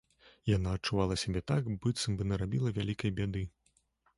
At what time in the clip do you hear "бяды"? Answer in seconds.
3.21-3.45